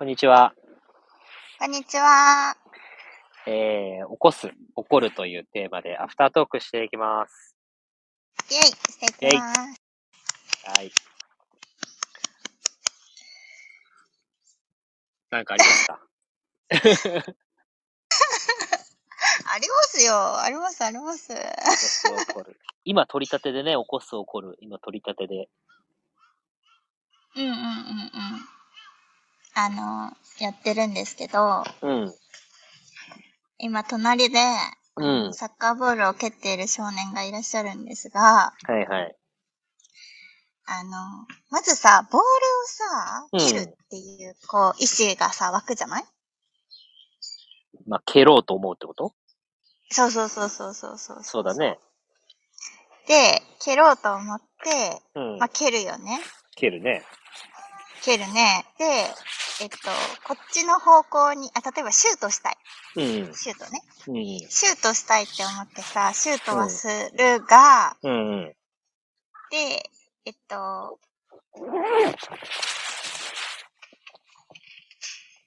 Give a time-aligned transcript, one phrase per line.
[0.00, 0.54] こんにちは。
[1.58, 2.56] こんにちは。
[3.46, 7.54] えー、起こす、起こるというテーマでアフタートークしていきます。
[8.50, 9.58] イェイしていきます。
[10.64, 10.90] はい。
[15.28, 16.00] なんかありますか
[19.52, 20.40] ありますよ。
[20.40, 21.34] あります、あります。
[22.84, 24.56] 今取り立てでね、起こす、起こる。
[24.62, 25.50] 今取り立てで。
[27.36, 27.62] うんうんうんう
[28.46, 28.59] ん。
[29.54, 32.14] あの、やってるんですけど、うん。
[33.58, 34.38] 今隣で、
[34.96, 35.34] うん。
[35.34, 39.16] サッカーボールを蹴っている少年がいらっしゃるんですが、はいはい。
[40.66, 40.90] あの、
[41.50, 42.30] まずさ、ボールを
[42.66, 46.04] さ、うん蹴るっていう、こう、意志がさ、湧くじゃない？
[47.86, 49.14] まあ、蹴ろうと思うってこと？
[49.90, 51.24] そうそうそうそうそうそう。
[51.24, 51.78] そうだね。
[53.08, 55.48] で、蹴ろうと思って、うんまあ、。
[55.48, 56.20] 蹴るよね。
[56.54, 57.02] 蹴るね。
[58.02, 58.64] 蹴るね。
[58.78, 59.06] で、
[59.60, 59.76] えっと、
[60.26, 62.56] こっちの方向に、あ、例えばシュートしたい。
[62.96, 63.34] うん。
[63.34, 63.82] シュートね。
[64.08, 64.38] うん。
[64.48, 68.54] シュートしたいって思ってさ、シュートはするが、うんうん。
[69.50, 69.90] で、
[70.24, 70.98] えっと、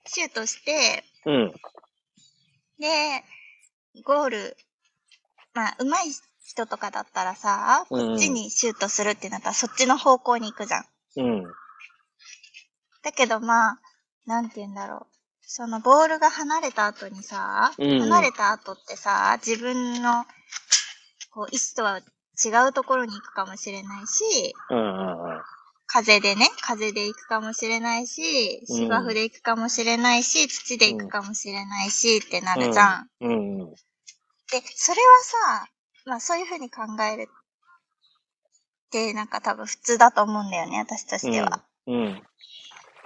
[0.06, 1.54] シュートして、うん。
[2.78, 3.24] で、
[4.04, 4.58] ゴール、
[5.56, 6.14] まあ、上手い
[6.46, 10.86] 人とかだったらさ、うんこっちにシュートするってなったらそっちの方向に行くじゃん。
[11.18, 11.44] うん。
[13.02, 13.80] だけどまあ、
[14.26, 15.14] なんて言うんだろう。
[15.42, 20.26] そのボールが離れた後にさ、うん離れた後ってさ、自分の
[21.32, 22.00] こう意思とは
[22.44, 25.42] 違うところに行くかもしれないし、うんうんうん。
[25.86, 33.10] 風でね、風で行くかもしれないし、うん芝生で行くかもしれないし、土で行くかもしれないし、ってなるじゃん。
[33.22, 33.70] うんうん。
[33.72, 33.76] で、
[34.76, 35.68] それはさ、
[36.06, 41.64] まあそういうふうに考えるって、なんか多分普通だと思うんだよね、私としては。
[41.88, 42.24] うん。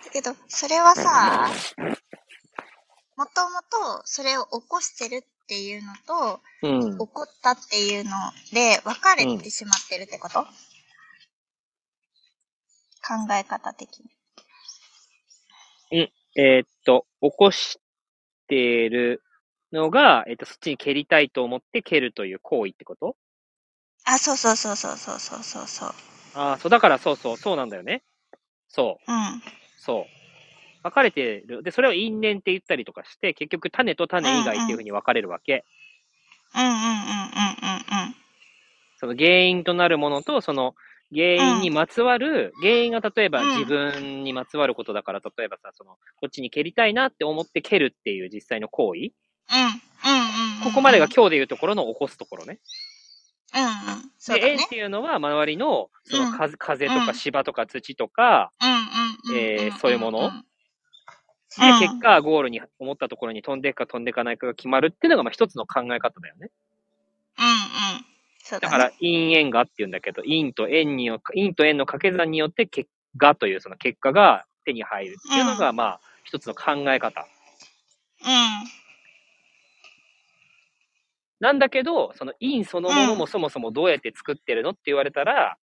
[0.08, 1.52] だけど、それはさ、
[3.18, 6.98] もともとそれを起こしてるっていうのと、うん。
[6.98, 8.12] 起こったっていうの
[8.54, 10.50] で分かれてしまってるってこと、考
[13.34, 14.00] え方的
[15.92, 16.12] に。
[16.36, 17.80] えーっと、起こし
[18.48, 18.56] て
[18.90, 19.24] る
[19.72, 23.18] のが、えーっと、そっちに蹴りたいと思って蹴るという行為ってこと？
[24.06, 25.94] あ、そうそうそうそうそうそうそうそう。
[26.36, 28.04] ああ、そう、だからそうそう、そうなんだよね。
[28.70, 29.42] そう、うん。
[29.88, 30.84] そう。
[30.84, 31.64] 分かれてる。
[31.64, 35.64] で、それを因縁って言ったりとかして、結局種と種以外っていうふうに分かれるわけ。
[36.54, 38.16] うんうんうんうんうんうん。
[38.98, 40.76] その原因となるものと、その
[41.14, 49.00] 原因にまつわる、原因が例えばうん自分にまつわることだから、例えばさ、その、こっちに蹴りたいなって思って蹴るっていう実際の行為。
[49.00, 49.08] うん。
[49.08, 50.64] うんうんうん。
[50.64, 52.60] ここまでが今日でいうところの起こすところね。
[53.56, 54.12] うんうん。
[54.18, 54.70] そうで、だね縁っ。
[54.70, 58.88] ていうのは周りの、そのうん風風とうんか芝とか土とか、うんうんうん。
[59.34, 60.20] えーそういうもの？
[60.20, 60.44] うん
[61.60, 66.52] で、うん結果、ゴールに思ったところに飛んでいくか飛んでいかないかが決まるっていうのが、まあ一つの考え方だよね。
[67.40, 68.06] うんうん。
[68.44, 68.72] そうだね。
[68.78, 77.26] だから、因縁がっていうんだけど、因と縁によ、因と縁の掛け算によって結果というその結果が手に入るっていうのが、うんまあ、一つの考え方。
[78.24, 78.28] うん。
[81.40, 85.58] なんだけど、その因そのものもそもそもどうやって作ってるのって言われたら、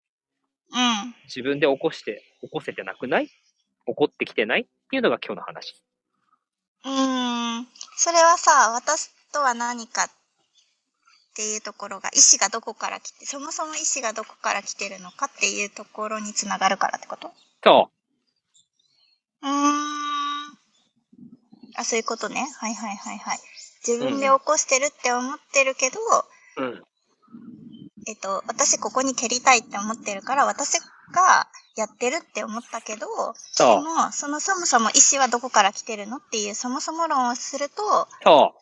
[0.71, 1.15] うん。
[1.25, 3.29] 自分で起こして、起こせてなくない？
[3.87, 5.75] 起こってきてないっていうのが今日の話。
[6.85, 7.67] うーん。
[7.97, 10.09] それはさ、私とは何かっ
[11.35, 17.31] ていうところが、意思がどこから来て、そもそも意思がどこから来てるのかっていうところにつながるからってこと？
[17.63, 17.91] そ
[19.41, 20.57] うーん。
[21.77, 22.47] あ、そういうことね。
[22.59, 23.39] はいはいはいはい。
[23.85, 25.99] 自分で起こしてるって思ってるけど、
[26.57, 26.63] う。
[26.63, 26.83] うん。
[28.07, 30.79] えっと、私ここに蹴りたいって思ってるから、私
[31.11, 33.83] がやってるって思ったけど、そう。
[33.83, 38.55] でも、そのそもそも意思はどこから来てるのっていうそもそも論をすると、そ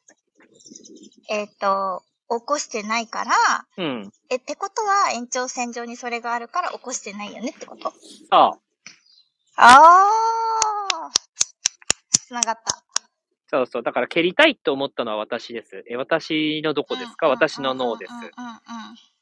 [1.30, 3.32] えっ、と、起こしてないから、
[3.78, 3.82] う。
[3.84, 4.12] うん。
[4.30, 7.92] え、ってことは延長線上にそれがあるから起こしてないよねってこと？
[7.92, 8.00] そう。
[9.58, 11.20] あー。
[12.28, 12.84] つながった。
[13.50, 13.84] そうそう。
[13.84, 15.84] だから蹴りたいと思ったのは私です。
[15.90, 17.28] え、私のどこですか？
[17.28, 18.20] うん私の脳ですうん。
[18.20, 18.34] うんうん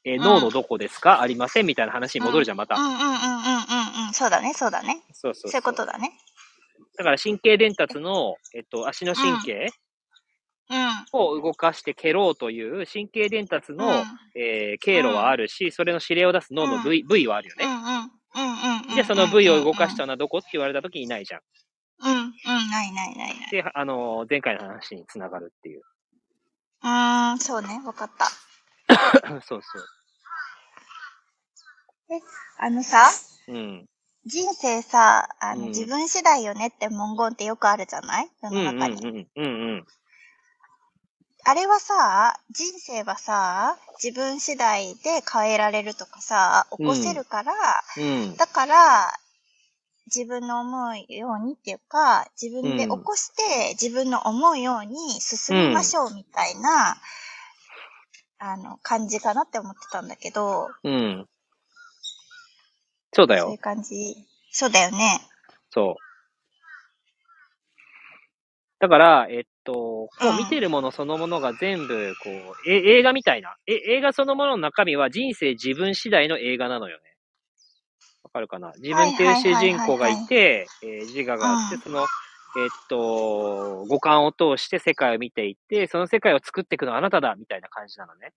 [0.04, 1.20] え、ん脳のどこですか？
[1.20, 2.74] ありませんみたいな話に戻るじゃん、また。
[2.76, 4.12] うんうんうんうんうんうん。
[4.12, 5.02] そうだね、そうだね。
[5.12, 6.12] そうそうそういうことだね。
[6.98, 9.68] だから神経伝達の、えっと、足の神経
[10.70, 11.06] うん。
[11.12, 14.04] を動かして蹴ろうという神経伝達の、うん
[14.34, 17.64] えー経路はあるし、それの指令を出す脳の部位,、部位はあるよね。
[17.64, 17.82] うんうん。
[17.84, 18.94] うんうんうん。
[18.94, 21.40] じゃあその部位を動かしうたのはどこって言われた時にいないじゃん。
[22.04, 22.32] うんうん。
[22.70, 23.50] ないないないない。
[23.50, 25.82] で、あのー前回の話につながるっていう。
[26.82, 28.26] うーん、そうね、わかった。
[29.46, 29.86] そうそう。
[32.58, 33.10] あのさ、
[33.48, 33.86] うん。
[34.24, 38.30] 人生さ、あの、うん自分次第よねって文言ってよくあるじゃない？
[38.42, 39.06] 世うんうんの中に。
[39.06, 39.28] うん。
[39.36, 39.48] うんう
[39.78, 39.86] ん。
[41.44, 47.52] あれはさ、人生はさ、自分次第で変えられるとかさ、起こせるから、
[47.96, 48.36] うん。
[48.36, 49.12] だから、
[50.06, 56.96] 自分の思うようにっていうか、自分で起こして、自分の思うように進みましょうみたいな、
[58.44, 61.28] あの、感じかなって思ってたんだけど、うん。
[63.12, 63.58] そうだよそういう。
[63.58, 64.16] 感じ。
[64.50, 65.20] そうだよね。
[65.70, 65.96] そう。
[68.80, 73.54] だから、えっと、こうんう見てるものそのものが全部、こう、え映画みたいな。
[73.68, 77.04] え、映画そのものの中身は人生自分次第の映画なのよね。
[78.24, 78.72] わかるかな？
[78.82, 82.06] 自分っていう主人公がいて、えー自我があって、うんその、
[82.56, 88.32] えっと、五感を通して世界を見ていって、その世界を作っていくのはあなただみたいな感じなのね。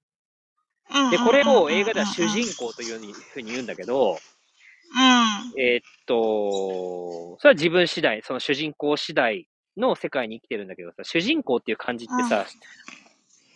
[1.12, 5.62] で、これを映画では主人公というふうに言うんだけど、うん。
[5.62, 9.48] えーっと、それは自分次第、その主人公次第
[9.78, 12.46] の世界に生きてるんだけどさ、主人公っていう漢字ってさ、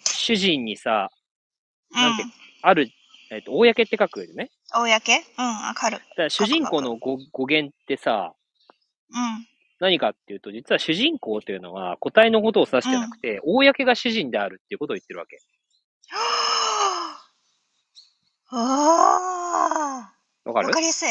[0.06, 1.10] 主人にさ、
[1.92, 2.24] なんて
[2.62, 2.90] ある、
[3.32, 4.50] えーっと、公って書くよね。
[4.74, 4.86] 公
[5.38, 5.98] うん、わかる。
[5.98, 8.34] だから主人公の語語源ってさ、
[9.12, 9.49] うん。
[9.80, 15.38] 何かっていうと、実は主人公っていうのは個体のことを指してなくて、公が主人であるっていうことを言ってるわけ。
[18.52, 20.12] あ
[20.46, 20.50] あ。
[20.50, 20.68] わかる？
[20.68, 21.10] わかりやすい。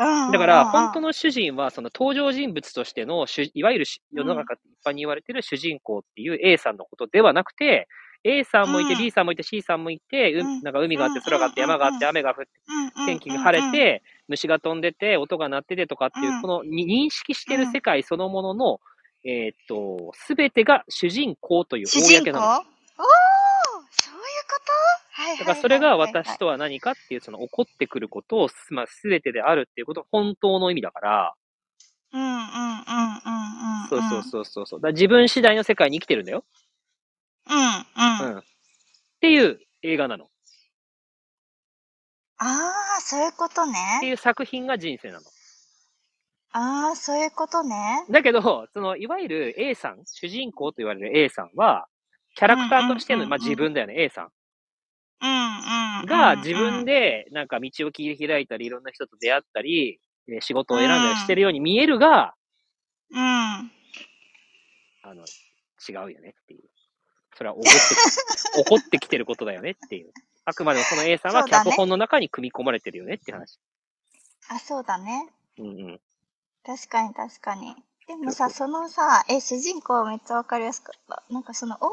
[0.00, 0.32] うん。
[0.32, 7.86] だから、本当の、の主人は、その登場人物としての主、いわゆるし世の中一般に言われてる主人公っていう A さんのことではなくて、
[8.24, 8.98] A さんもいて、うん。
[8.98, 10.62] B さんもいて、C さんもいて、ううん。
[10.62, 11.68] なんか海があって、空があって、うん。
[11.68, 12.50] 山があって、雨が降って、
[13.06, 16.42] 天気が晴れて、虫が飛んでて、音が鳴っててとかっていうう、ん。
[16.42, 18.80] このに認識してる世界そのものの、
[19.24, 22.24] えーっと、すべてが主人公という主人公？
[22.24, 22.46] 公なの。
[22.46, 22.62] おお
[23.90, 25.22] そういうこと？
[25.22, 25.38] はいはいはいはい。
[25.38, 31.34] だからそれが私とは何かっていう、その起こってくることを、まあ、すべてであるっていうこと、本当の意味だから、
[32.12, 32.44] うんうんうんうん
[33.82, 33.88] うん。
[33.88, 34.80] そうそうそうそうそう。
[34.80, 36.44] だ自分次第の世界に生きてるんだよ。
[37.50, 38.34] うんうん。
[38.34, 38.38] うん。
[38.38, 38.42] っ
[39.20, 40.24] ていう映画なの。
[40.24, 40.28] っ
[42.38, 44.08] ああ、そういうことてね。
[44.08, 45.20] いう作品が人生なの。
[46.52, 48.04] ああ、そういうことね。
[48.10, 51.86] だけど、その、いわゆる A さん、主人公と言われる A さんは、
[52.36, 54.28] キャラクターとしての、うんうんうんうんまあ自分だよね、A さん。
[55.22, 56.06] うんうんうん。
[56.06, 62.34] が自分で、なんか道を切り開いたり、いろんな人と出会ったり、えー仕事を選んだりしてるように見えるが、
[63.10, 63.20] うん。
[63.20, 65.24] あの、
[65.88, 66.62] 違うよねっていう。
[67.36, 70.12] それは怒ってき、 怒ってきてることだよねっていう。
[70.44, 73.58] あくまでもその A さんは脚本の中に組み込まれてるよねっていう話。
[74.48, 75.28] あ、そうだね。
[75.58, 76.00] うんうん。
[76.64, 77.74] 確かに確かに。
[78.06, 81.22] でもさ、そのさ、え、主人公めっちゃわかりやすかった。
[81.30, 81.90] なんかその、公の、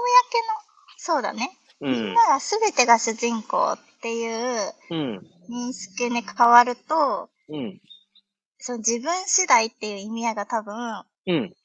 [0.97, 1.57] そうだね。
[1.79, 2.27] うんみんな。
[2.27, 5.31] が全てが主人公っていううん。
[5.49, 7.81] 認識に変わると、うん。
[8.59, 11.55] その自分次第っていう意味合いが多分、うん。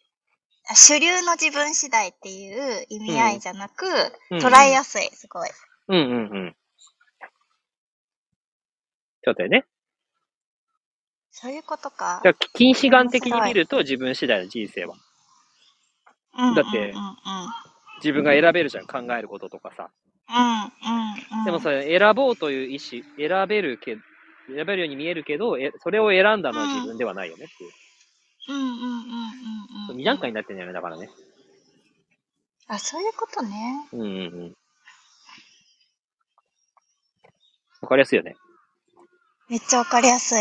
[0.69, 3.87] あ主流の自分次第っていう意味合いじゃなく、
[4.31, 5.49] うん捉えやすい、すごい。
[5.89, 6.15] うんうんう
[6.49, 6.57] ん。
[9.25, 9.65] そうだよね。
[11.31, 12.21] そういうことか。
[12.25, 14.97] だから近視眼的に見ると自分次第の人生は。
[16.39, 16.93] うんだって。
[17.99, 19.91] 自分が選べるじゃん、考えることとかさ。
[20.29, 21.45] うんうんうん。
[21.45, 23.97] でもそれ選ぼうという意思、選べるけ
[24.49, 27.71] 選べるように見えるけど、えそれを選んだのは自分ではないよねっていう。
[27.71, 27.86] うん
[28.49, 28.67] うんうんう
[29.89, 29.97] んうん。
[29.97, 31.09] 二段階になってんだよね、だからね。
[32.69, 33.89] あ、そういうことね。
[33.93, 34.11] うんうんう
[34.47, 34.55] ん。
[37.81, 38.37] わかりやすいよね。
[39.49, 40.35] めっちゃわかりやす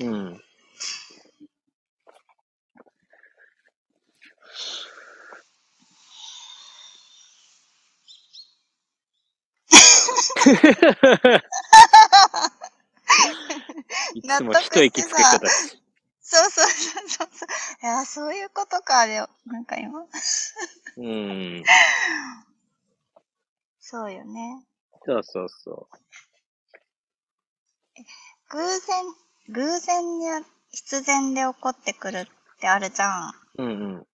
[0.00, 0.04] い。
[0.06, 0.40] うん。
[14.14, 15.52] いつも一息つく人たち。
[16.22, 16.95] そうそうそうそうそう。
[17.86, 20.00] いや、そういうことか、でも、なんか今。
[20.96, 21.62] うん。
[23.78, 24.66] そうよね。
[25.04, 25.88] そうそうそ
[28.50, 29.04] 偶然、
[29.50, 32.26] 偶然や必然で起こってくる
[32.56, 33.32] ってあるじゃん。
[33.58, 33.62] う。
[33.62, 34.06] うん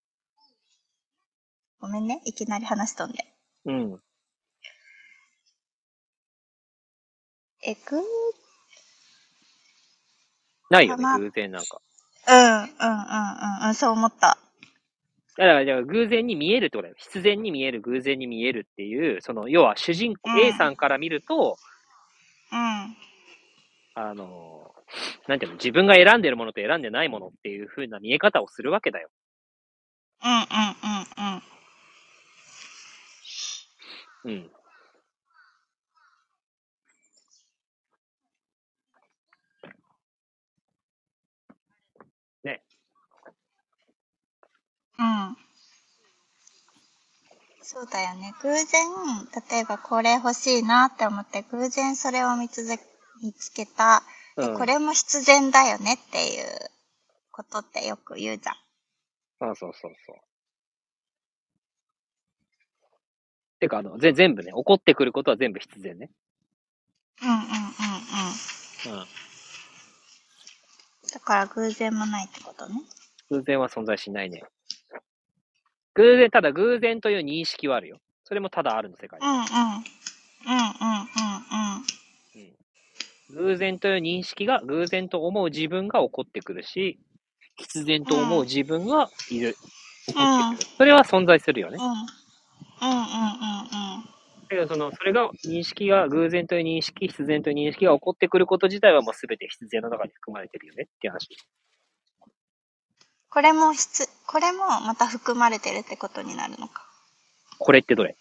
[1.81, 3.25] ごめんね、いきなり話しとんで。
[3.65, 3.93] うん。
[3.93, 4.03] うん。
[7.63, 8.03] え、ぐー、
[10.69, 11.81] ないよね偶然なんか。
[12.29, 14.39] うん、うん、うん、うん、うん、そう思った。
[15.37, 16.95] だから、だから偶然に見えるってことだよ。
[16.99, 21.57] 必然に見える、偶然に見えるっていう、その、要は主人公、うん A さんから見ると、
[22.53, 22.97] うん。
[23.95, 24.73] あの、
[25.29, 29.09] なんていうの、自分が選んでるものと選んでないものっていう風な見え方をするわけだよ。
[30.25, 30.47] うん、うん、うん、
[34.31, 34.35] うん。
[34.37, 34.51] うん。
[47.63, 48.35] そうだよね。
[48.43, 48.91] 偶然、
[49.51, 52.63] 例えばこれ欲しいなって思って、偶然それを見つ
[53.23, 54.03] 見つけた。
[54.37, 54.59] で、うん。
[54.59, 56.47] これも必然だよねっていう
[57.31, 59.51] ことってよく言うじゃん。
[59.51, 60.17] あそうそうそう。
[63.61, 66.11] てか、あの、ぜ全部ね、起こってくることは全部必然ね。
[67.23, 67.43] うんうんうん
[68.93, 69.01] うん。
[69.01, 69.07] うん。
[71.13, 72.83] だから偶然もないってことね。
[73.31, 74.43] 偶然は存在しないね。
[75.95, 77.99] 偶然、ただ偶然という認識はあるよ。
[78.25, 79.25] それもただあるの世界う。
[79.25, 79.39] んうん。
[79.39, 81.83] うんうんうん
[82.35, 83.47] うん。
[83.51, 86.99] 偶然という認識が、偶然と思う自分が起こってくるし、
[87.57, 89.57] 必然と思う自分がいる。
[90.07, 90.69] 起こってくる。
[90.79, 91.83] それは存在するよねう。
[91.83, 91.85] ん。
[91.85, 94.05] うんうんうんうん。
[94.05, 101.29] だけど、その、それが、認識が、偶然という認識、必然という認識が起こってくること自体はもう全て必然の中に含まれてるよねっていう話。
[103.33, 106.85] これも必、これもまた含まれてるってことになるのか。
[107.59, 108.15] これってどれ？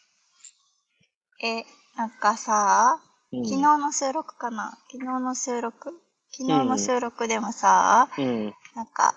[1.44, 1.66] え、
[1.98, 3.02] なんかさ、
[3.34, 3.46] うん。
[3.46, 4.78] 昨日の収録かな？
[4.90, 5.90] 昨日の収録？
[6.32, 8.54] 昨日の収録でもさ、うん。
[8.74, 9.16] なんか、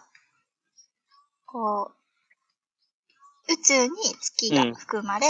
[1.46, 1.92] こ
[3.48, 5.28] う、宇宙に月が含まれ、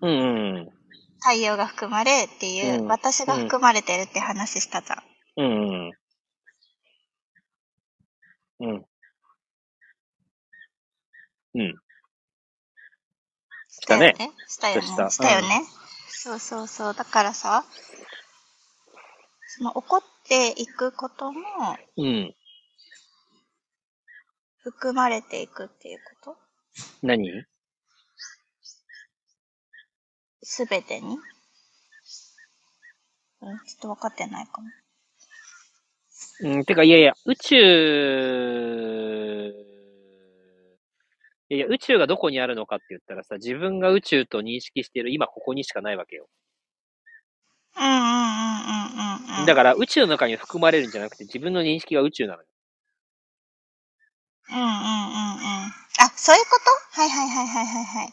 [0.00, 0.70] うんうん。
[1.18, 5.02] 太陽が含まれっていう、うん私が含まれてるって話したじゃん。
[5.38, 5.88] うん。
[5.88, 5.96] うん。
[8.60, 8.86] うん。
[13.68, 14.14] したね。
[14.48, 14.86] したよね。
[14.86, 15.64] したしたよね。
[16.08, 16.94] そうそうそう。
[16.94, 17.64] だからさ、
[19.46, 21.40] その起こっていくことも
[21.96, 22.34] うん。
[24.62, 26.38] 含まれていくっていうこと？
[27.02, 27.44] 何？
[30.42, 31.18] すべてに？
[33.42, 34.68] うん、ちょっと分かってないかも。
[36.40, 37.56] うん、てか、いやいや、宇宙、
[41.50, 46.26] いやいや、宇宙がどこにあるのかって言ったらさ、自分が宇宙と認識している今ここにしかないわけよ。
[47.74, 49.46] うんうんうんうんうんうん。
[49.46, 52.46] だから、宇宙の中に含まれるんじゃなくて、自分の認識が宇宙なのよ。
[54.48, 54.72] うんうんうんうん。
[55.98, 56.50] あ、そういうこ
[56.94, 57.00] と？
[57.00, 58.12] はいはいはいはいはいはい。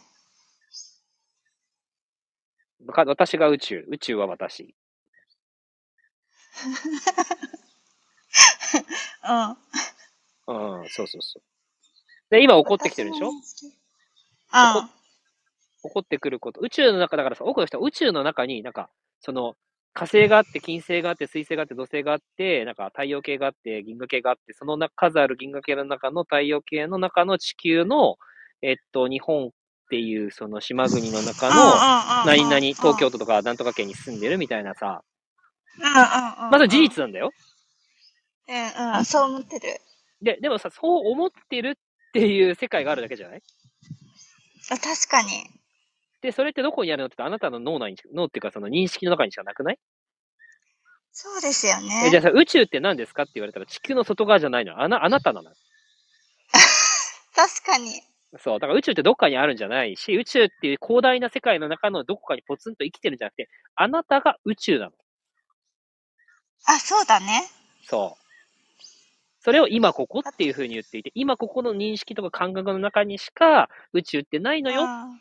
[2.94, 4.74] か私が宇宙、宇宙は私。
[10.48, 10.82] うん。
[10.82, 11.44] うん、そうそうそう。
[12.34, 13.30] で、今起こってきてるでしょ？
[13.30, 13.36] うん。
[13.36, 13.42] 起
[15.94, 16.62] こってくること。
[16.62, 18.90] 宇宙の中だからさ、多くの人は宇宙の中になんか、
[19.22, 19.56] その、
[19.94, 28.16] 火星があって、金星があって、水星があって、土星があって、なんか太陽系があって、銀河系があって、そのな数ある銀河系の中の太陽系の中の地球の、
[28.64, 29.50] えっと、日本っ
[29.92, 31.54] ていうその島国の中の、
[32.26, 35.04] 何々、東京都とかなんとか県に住んでるみたいなさ。
[35.78, 37.32] まあ、それ事実なんだよ。
[38.48, 39.80] うんうん、そう思ってる。
[40.22, 41.74] で、でもさ、そう思ってるっ
[42.14, 43.44] ていう世界があるだけじゃない？
[44.72, 45.50] あ確かに。
[46.22, 49.78] で、それってどこにあるのってあなたの脳内に脳っていうかその認識の中にしかなくない？
[51.16, 52.20] そうですよえじゃね。
[52.20, 54.82] あさ、宇宙って何ですかって言われたら地球の外側じゃないの？
[54.82, 55.52] あな、あなたなの？
[57.36, 58.02] 確かに。
[58.40, 58.60] そう。
[58.60, 64.92] だから宇宙ってどっかにあるんじゃないし、宇宙っていう広大な世界の中のどこかにポツンと生きてるんじゃなくて、あなたが宇宙なの。
[66.66, 67.44] あ、そうだね。
[67.84, 68.23] そう。
[69.44, 75.18] それを今ここっていうふうに言っていて、今ここの認識とか感覚の中にしか宇宙ってないのようんっ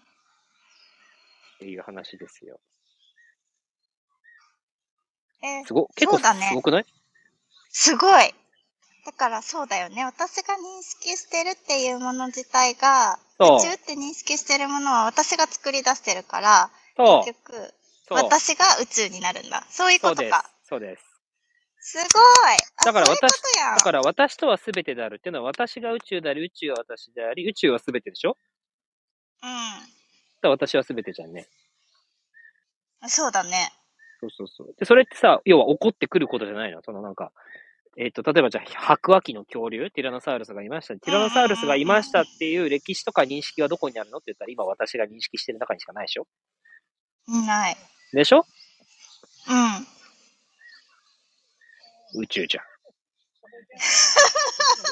[1.59, 2.61] ていう話ですよ。
[5.43, 6.87] えすご、結構そうだねすごくない？
[7.71, 8.33] すごい。
[9.05, 10.05] だからそうだよね。
[10.05, 16.71] 私が認識してるっていうもの自体が、宇宙って認識してるものは私が作り出してるから。
[16.97, 17.75] 結局。
[18.11, 19.67] 私が宇宙になるんだ。
[19.71, 20.51] そういうそうですことか。。
[20.63, 21.12] そうです。
[21.85, 22.07] すごい。
[22.77, 23.43] あだから私
[23.77, 28.37] だから私とは全てであるっていうのは私が宇宙であり、宇宙は私であり、宇宙は全てでしょ？
[29.43, 29.85] だか
[30.43, 31.49] ら私は全てじゃんね。
[33.03, 33.11] うん。
[33.11, 33.73] そうだね。
[34.21, 34.75] そうそうそう。
[34.79, 36.81] で、それってさ、要は起こってくることじゃないの？
[36.85, 37.33] そのなんか、
[37.99, 40.95] えっ、と、例えばじゃあ、白亜紀の恐竜、ティラノサウルスがいました。
[40.95, 44.19] ティラノサウルスがいましたっていう歴史とか認識はどこにあるの？
[44.19, 46.27] って言ったら、今私が認識してる中にしかないでしょ？
[47.29, 47.77] ない。
[48.13, 48.47] でしょ？
[49.49, 49.87] うん。
[52.15, 52.65] 宇宙じゃん。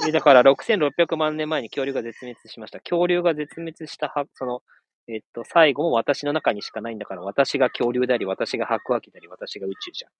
[0.06, 2.80] で だから、6600万年前に恐竜が絶滅しました。
[2.80, 4.62] 恐竜が絶滅したは、その、
[5.08, 10.10] えっと、最後も私の中にしかないんだから、私が恐竜であり、私が白亜紀であり、私が宇宙じゃん。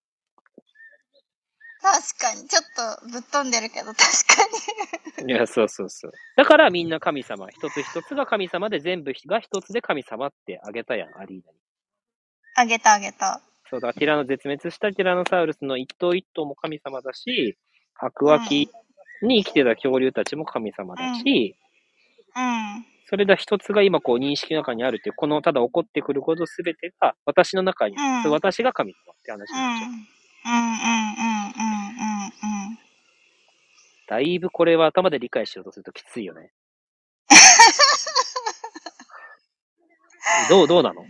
[1.83, 2.47] 確かに。
[2.47, 2.63] ちょっ
[3.01, 5.33] とぶっ飛んでるけど、確かに。
[5.33, 6.13] いや、そうそうそう。
[6.37, 7.49] だからみんな神様。
[7.49, 11.59] 一つ一つが神様で全部が一つで神様ってあげたやん、アリーナに。
[12.57, 13.41] あげたあげた。
[13.71, 17.57] そうだ、ティラノ絶滅したティラノサウルスの一頭一頭も神様だし、
[17.95, 18.69] 白亜紀
[19.23, 21.55] に生きてた恐竜たちも神様だし、
[22.37, 22.85] うん。
[23.09, 28.33] それで一つが今こう認識の中にあるっていう、このただ起こってくることすべてが私の中に、うん。
[28.33, 29.63] 私が神様って話にうん。
[29.63, 29.91] なっちゃう。
[29.91, 29.95] うん。
[29.95, 29.97] うん。
[29.97, 29.99] うん。
[31.13, 31.17] う
[32.27, 32.31] ん。
[32.71, 32.79] うん。
[34.09, 36.51] だいぶこれは頭で理解しようとするときついよね。
[40.49, 41.03] どう、どうなの？
[41.03, 41.09] うん。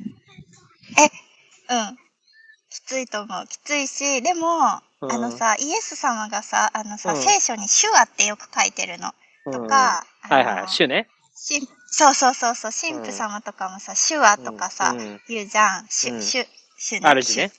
[2.71, 3.47] きついと思う。
[3.47, 9.09] きついし、でも、うんあのさ、イエス様がさ、あのさ、うん聖書に手話ってよく書いてるの。
[9.47, 11.09] うんとか、はいはい、あの主ね。
[11.35, 15.87] しそうそうそうそう、神父様とかもさ、手話とかさ、うんうん言うじゃん。
[15.89, 16.47] 主、うん主、
[16.79, 17.51] 主主ね。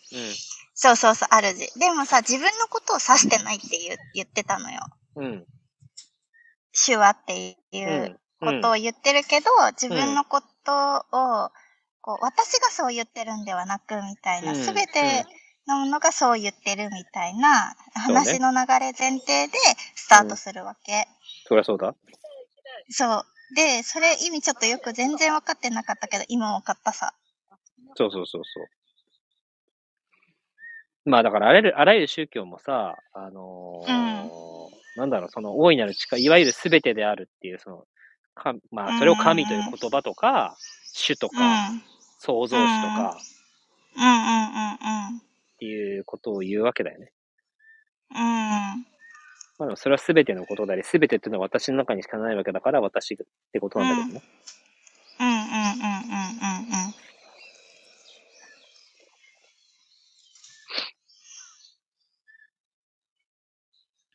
[0.73, 1.79] そうそうそう、主。
[1.79, 4.79] でもさ、自分のことを指してないって言う言ってたのよ。
[5.15, 5.25] うん。
[5.25, 5.45] うん。
[6.85, 8.61] 手話っていううん。
[8.61, 11.51] ことを言ってるけど、自分のことを、
[12.01, 15.25] こう、私がそう言ってるんではなく、みたいな、うんすべて
[15.67, 19.53] のものがそう言ってるみたいな話の流れ前提で
[19.95, 21.07] スタートするわけ。
[21.45, 21.95] そりゃそうだ。
[22.89, 23.23] そう。
[23.55, 27.13] で、それ意味ちょっとよく全然分かってなかったけど、今分かったさ。
[27.95, 28.65] そうそうそうそう。
[31.05, 34.41] まあだからあらゆる、あらゆる宗教もさ、あのー
[34.97, 37.85] なんだろう、その大いなる力、いわゆる全てであるっていう、その、
[38.35, 40.55] かまあそれを神という言葉とか、
[40.93, 41.39] 主とうん。
[41.39, 41.81] か、うん
[42.23, 43.17] 創造主とか
[43.97, 45.21] うんうんうんっ
[45.57, 47.11] ていうことを言うわけだよね。
[48.11, 48.19] うん。
[48.19, 48.85] うん。
[49.57, 53.17] まあでもそれは全てのことであり、全てっていうのは私の中にしかないわけだから、私っ
[53.51, 54.23] てことなんだけどね。
[55.19, 56.93] うんうんうんうんうんうん。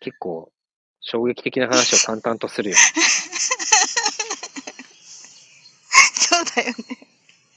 [0.00, 0.52] 結構、
[1.00, 2.76] 衝撃的な話を淡々とするよ。
[6.14, 6.75] そ うだよね。
[7.00, 7.06] うん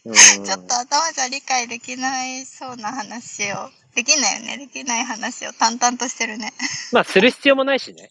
[0.04, 3.70] ちょっと頭じゃ理解できないそうな話を。
[3.96, 4.58] できないよね。
[4.58, 6.54] できない話を淡々としてるね。
[6.94, 8.10] まあ、する必要もないしね。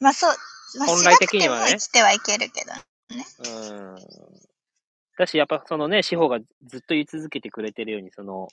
[0.00, 0.34] まあそう。
[0.78, 2.72] まあ、本来的にはね生きてはいけるけど。
[3.70, 3.96] うん。
[5.16, 8.48] だし、やっぱそのね、司法がずっと言い続けてくれてるように、その、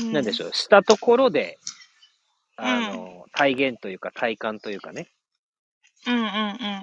[0.00, 1.58] うん、なんでしょう、したところで、
[2.56, 5.08] あの、体現というか体感というかね、
[6.06, 6.32] うんうんうんう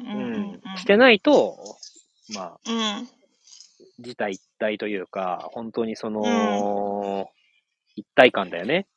[0.06, 1.78] うんうんん、してないと、
[2.34, 3.10] まあ、うん。
[4.00, 4.04] うん。
[4.04, 7.30] 自体一体というか、本当にその、
[7.96, 8.88] 一体感だよね。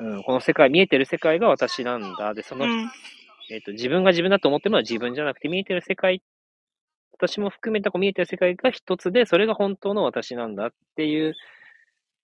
[0.00, 0.14] うん。
[0.14, 2.34] うん、この世界、見えてる世界が私なんだ。
[2.34, 2.90] で、その、うん。
[3.50, 6.22] えっ、と、自分が自分だと思ってるのは自分じゃなくて、見えてる世界、
[7.12, 11.34] 私も含めたこう見えてる世界が一つで、それが本当の私なんだっていう、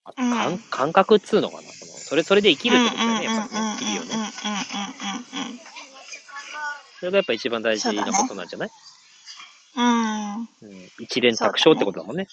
[0.04, 3.60] あうん感感覚っつうのかなそのそれ、それで生きるってことだよね、やっぱりね。
[3.60, 4.32] うんうんうん日々をね。
[6.98, 8.87] それがやっぱ一番大事なことなんじゃないうん。
[9.78, 10.40] うん。
[10.40, 10.46] うん。
[10.98, 12.26] 一連卓章ってことだもんね。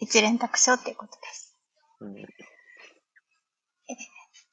[0.00, 1.56] 一連卓章っていうことです。
[2.00, 2.14] うん。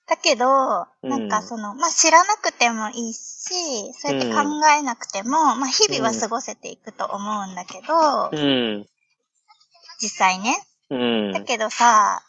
[0.07, 4.41] だけど、うんなんかその、まあ、知らなくてもいいし、そうやって考
[4.79, 8.85] えなくても、まあ、日々は過ごせていくと思うんだけど、うん。
[9.99, 10.55] 実際ね。
[10.89, 11.31] うん。
[11.33, 12.21] だけどさ、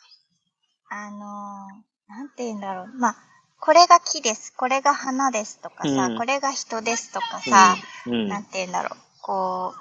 [0.90, 2.86] あのーなんて言うんだろう。
[2.98, 3.16] まあ、
[3.60, 7.76] これが木です、これが花ですとかさ、うんこれが人ですとかさ、
[8.06, 8.28] うん。
[8.28, 9.07] なんて言うんだろう。
[9.28, 9.74] こ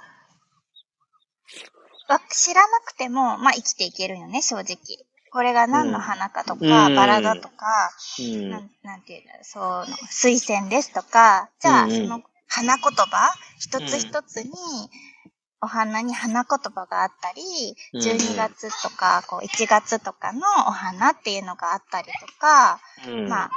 [2.09, 4.75] う、わ知らなくても、まあ生きていけるよね、正直。
[5.31, 6.95] これが何の花かとか、うん。
[6.95, 8.49] バラだとか、うん。
[8.49, 11.97] なんなんて言うんだろう、その、水仙ですとか、じゃあ、うんうん。
[11.97, 14.51] その花言葉、一つ一つに、
[15.61, 17.41] お花に花言葉があったり、
[17.93, 23.29] うん12月とか、こう、1月とかのお花っていうのがあったりとか、うん。
[23.29, 23.51] まあ、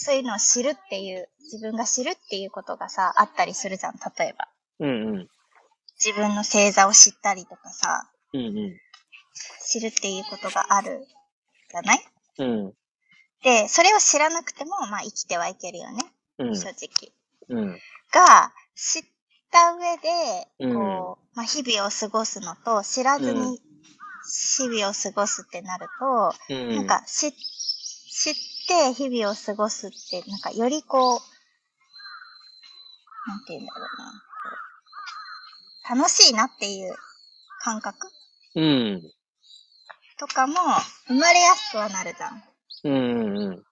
[0.00, 4.48] そういうのを知るっていう、自分が知るっていうことがさ、あったりするじゃん、例えば。
[4.80, 5.28] うんうん。
[6.02, 8.76] 自分の星座を知ったりとかさ、うんうん。
[9.68, 11.06] 知るっていうことがある
[11.70, 12.04] じゃない？
[12.38, 12.72] うん。
[13.42, 16.04] で、それを知らなくても、まあ生きてはいけるよね、
[16.38, 16.56] うん。
[16.56, 17.12] 正直。
[17.48, 17.78] うん。
[18.12, 19.04] が、知っ
[19.50, 23.62] た上で、うんこう、まあ日々を過ごすのと、知らずうんに
[24.56, 26.76] 日々を過ごすってなると、うん。
[26.76, 28.34] なんか、知、知っ
[28.70, 31.20] て日々を過ごすって、なんかよりこう、
[33.28, 33.82] なんて言うんだろう
[35.96, 36.02] な。
[36.02, 36.94] 楽しいなっていう
[37.62, 38.08] 感覚？
[38.54, 39.02] うん。
[40.18, 40.54] とかも
[41.08, 42.44] 生まれやすくはなるじゃん。
[42.84, 43.64] うんうん。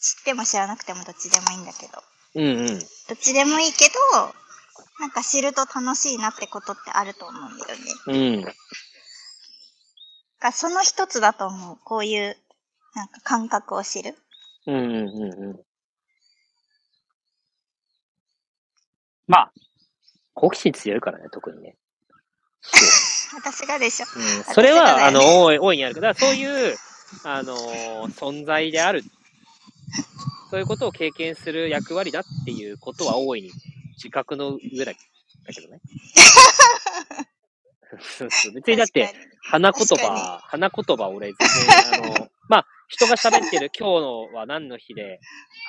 [0.00, 2.02] 知っても知らなくてもどっちでもいいんだけど。
[2.34, 2.78] うんうん。
[2.78, 4.34] どっちでもいいけど、
[5.00, 7.84] なんか知ると楽しいなってことってあると思うんだよね。
[8.06, 8.12] う
[8.48, 8.54] ん。
[10.42, 11.78] がその一つだと思う。
[11.84, 12.36] こういう、
[12.94, 14.16] なんか感覚を知る。
[14.66, 15.60] うんうんうんうん。
[19.28, 19.52] まあ、
[20.34, 21.76] 好奇心強いからね、特にね。
[23.34, 24.06] 私がでしょ。
[24.14, 24.18] う
[24.50, 26.76] ん、それは、ねあの、大い、大いにあるから、そういう、
[27.24, 29.04] あのー存在である。
[30.50, 33.50] そういうことを経験する役割だっていうことは大いに
[33.96, 34.98] 自覚の上だだ
[35.54, 35.80] けどね。
[38.00, 38.52] そうそう。
[38.52, 41.36] 別にだって、花言葉、花言葉俺全
[42.00, 45.20] 然、あの、 まあ、人が喋ってる今日のは何の日で、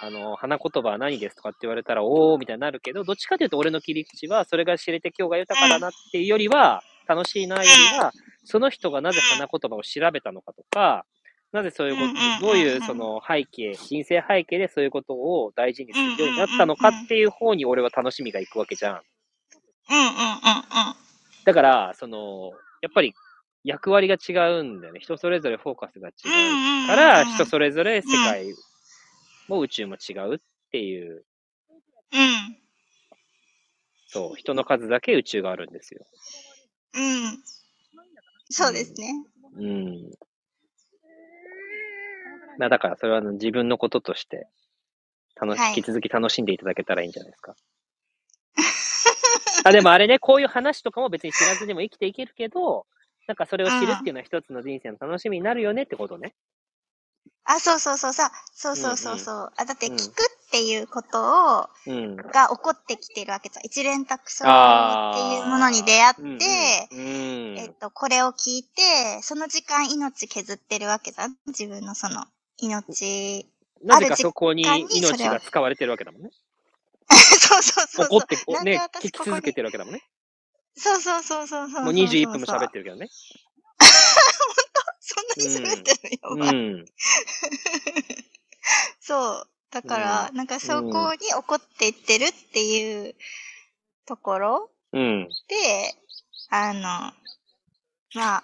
[0.01, 11.05] あの、花言葉は何ですとかって言われたら、おーみたいになるけど、どっちかというと俺の切り口は、それが知れて今日が豊かだなっていうよりは、楽しいなよりは、その人がなぜ花言葉を調べたのかとか、
[11.51, 12.01] なぜそういうこ
[12.41, 19.01] と、どういうその背景、人生背景でそういうことを大事にするようになったのかっていう方に俺は楽しみがいくわけじゃん。
[19.89, 21.03] うんうんうんうん。
[21.45, 22.51] だから、その、
[22.81, 23.13] やっぱり
[23.63, 24.99] 役割が違うんだよね。
[24.99, 28.55] 人それぞれフォーカスが違うから、人それぞれ世界
[29.47, 30.39] も宇宙も違うっ
[30.71, 31.25] ていう、
[32.11, 32.57] うん。
[34.07, 36.05] そう、人の数だけ宇宙があるんですよ。
[36.93, 37.43] うん。
[38.49, 39.25] そうですね。
[39.57, 40.11] うん。
[42.59, 44.47] まあだからそれは自分のこととして、
[45.35, 47.55] 楽し、はい引き続き楽しんでいただけたらいいんじゃないですか。
[49.63, 52.85] あ、でもあれね、こういう話とかも別に知らずにも生きていけるけど、
[53.27, 56.33] なんかそれを知るっていうのは一つの人生の楽しみになるよねってことね。
[57.45, 59.51] あ、そうそうそうさ、そうそうそうそう。
[59.57, 62.15] あ、だって聞くっていうことを、うん。
[62.15, 63.59] が起こってきてるわけさ。
[63.63, 66.21] 一連卓章あーっていうものに出会って、
[66.91, 67.03] うんう
[67.55, 71.27] んえっと、これを聞いて、その時間命削ってるわけだ。
[71.47, 72.25] 自分のその
[72.57, 73.45] 命。
[73.83, 76.29] なぜかそこにある時間にそれを命が使われてるわけだもんね。
[77.13, 78.17] そうそうそうそう。
[78.17, 80.03] 怒って、ここに聞き続けてるわけだもんね。
[80.75, 81.83] そうそうそうそうそう。
[81.83, 83.09] もう21分も喋ってるけどね。
[84.99, 86.85] そんなに喋ってるよ、うん。
[89.01, 89.47] そう。
[89.71, 93.15] だから、なんかそこに起こっていってるっていう
[94.05, 95.27] ところうん。
[95.47, 95.95] で、
[96.49, 96.81] あの、
[98.13, 98.43] まあ、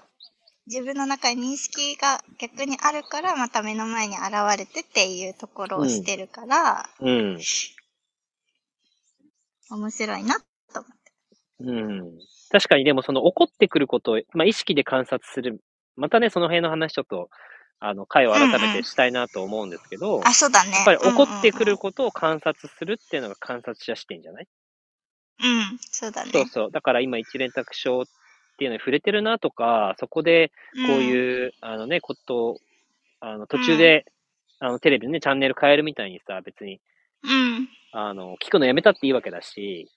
[0.65, 7.39] 自分の中に認識が逆にあるから、また目の前に現れてっていうところをしてるから、うん。
[9.69, 10.35] 面白いな
[10.73, 11.11] と思って。
[11.61, 12.11] うん。
[12.51, 15.61] 確かにでもその起こってくることを、まあ意識で観察する。
[15.95, 17.29] またね、その辺の話ちょっと、
[17.79, 20.71] あの、回を改めてしたいなと思うんですけど、あ、そうだね。
[20.71, 24.47] やっぱり起こってくうんることを観察するっていうのが観察者視点じゃない？
[25.43, 25.59] うんうん。
[25.59, 26.31] うん、そうだね。
[26.31, 26.71] そうそう。
[26.71, 28.05] だから今一連卓章っ
[28.57, 30.51] ていうのに触れてるなとか、そこで
[30.87, 31.05] こううん。
[31.05, 32.57] いう、あのね、ことを、
[33.21, 34.05] あの、途中で、
[34.59, 36.81] あの、テレビでね、チャンネル変えるみたいにさ、別に、
[37.23, 37.69] うん。
[37.91, 39.89] あの、聞くのやめたっていいわけだし、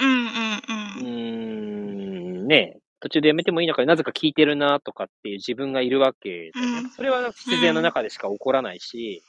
[0.00, 0.52] うんうん
[0.98, 9.22] うーん、ね、途中でやめてもいいのかなぜか聞いてるなとかっていう自分がいるわけだよねうんそれは自然の中でしか起こらないし、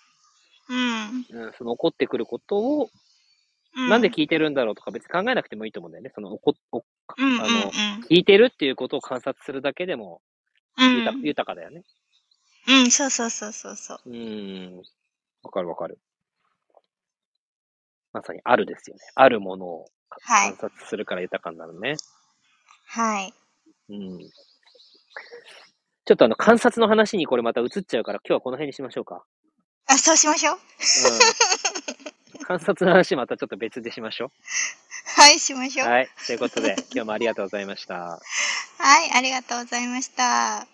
[0.70, 0.78] うん。
[1.34, 1.46] うん。
[1.48, 2.90] うん、その起こってくることを、
[3.76, 3.90] うん。
[3.90, 6.12] なんで聞いてるんだろうとか別に考えなくてもいいと思うんだよね。
[6.14, 6.84] その起こお
[7.18, 7.42] うんうんうん。
[7.42, 7.72] あの
[8.10, 10.22] 聞いてるっていうことを観察するだけでも
[10.78, 11.84] うん豊,、豊かだよね。
[12.68, 14.00] うん、そうそうそうそうそう。
[14.06, 14.84] うーん。
[15.44, 16.00] わかるわかる。
[18.14, 19.02] まさにあるですよね。
[19.16, 19.86] あるものを
[20.22, 21.96] はい観察するから豊かになるね。
[22.88, 23.34] はい。
[23.90, 24.20] うん。
[26.06, 29.24] ちょっとあの観察の話にこれまた移っちゃうから今日はこの辺にしましょうか。
[29.88, 30.56] あ、そうしましょう。
[30.56, 32.46] うん。
[32.46, 34.32] 観察の話またちょっと別でしましょ
[35.18, 35.84] はい、しましう。
[35.84, 35.90] ょう。
[35.90, 36.10] はい。
[36.28, 37.96] ということで、今日もありがとうございました。
[38.78, 40.73] はい、ありがとうございました。